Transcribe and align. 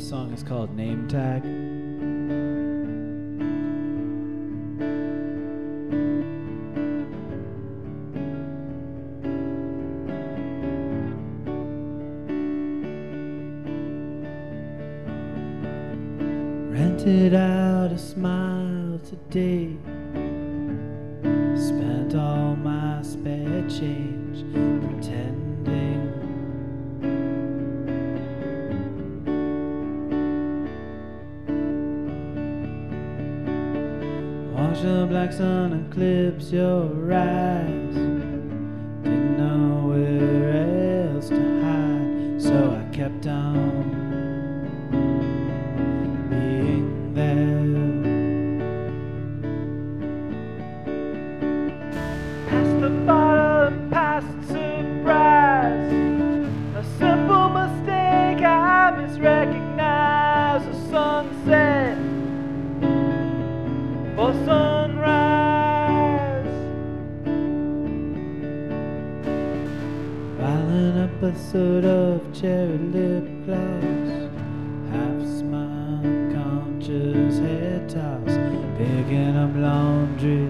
song 0.00 0.32
is 0.32 0.42
called 0.42 0.74
Name 0.74 1.06
Tag. 1.08 1.44
Rented 16.72 17.34
out 17.34 17.92
a 17.92 17.98
smile 17.98 18.98
today. 19.00 19.76
Spent 21.54 22.14
all 22.14 22.56
my 22.56 23.02
spare 23.02 23.68
change 23.68 24.19
Watch 34.60 34.82
the 34.82 35.06
black 35.08 35.32
sun 35.32 35.72
eclipse 35.88 36.52
your 36.52 37.14
eyes. 37.14 37.94
Didn't 39.02 39.38
know 39.38 39.88
where 39.88 41.14
else 41.14 41.30
to 41.30 41.62
hide, 41.62 42.42
so 42.42 42.76
I 42.78 42.94
kept 42.94 43.26
on 43.26 43.49
Episode 71.30 71.84
of 71.84 72.32
cherry 72.32 72.76
lip 72.76 73.24
gloss. 73.46 74.28
Half 74.90 75.20
smile, 75.38 76.02
conscious 76.34 77.38
head 77.38 77.88
toss. 77.88 78.36
Picking 78.76 79.36
up 79.36 79.54
laundry 79.54 80.48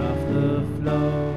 off 0.00 0.20
the 0.32 0.64
floor. 0.80 1.34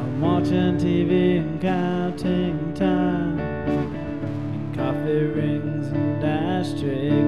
I'm 0.00 0.20
watching 0.20 0.76
TV 0.76 1.38
and 1.38 1.60
counting 1.60 2.74
time. 2.74 3.38
And 3.38 4.74
coffee 4.74 5.26
rings 5.38 5.86
and 5.86 6.24
ashtray 6.24 7.23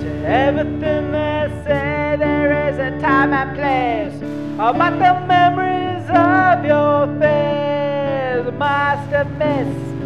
to 0.00 0.08
everything 0.26 1.12
they 1.12 1.48
say. 1.64 2.16
There 2.18 2.68
is 2.68 2.78
a 2.78 2.90
time 3.00 3.32
and 3.32 3.54
place, 3.56 4.14
but 4.56 4.98
the 4.98 5.14
memories 5.26 6.08
of 6.10 6.64
your 6.64 7.06
face 7.20 8.46
must 8.58 9.10
have 9.10 9.30
missed 9.38 9.96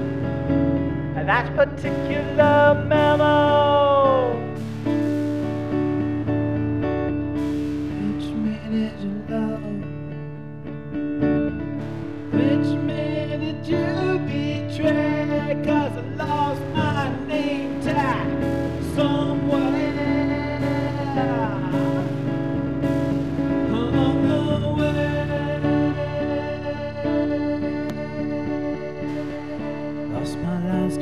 that 1.27 1.47
particular 1.54 2.84
memo. 2.88 3.50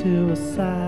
To 0.09 0.31
a 0.33 0.37
sidewalk 0.37 0.88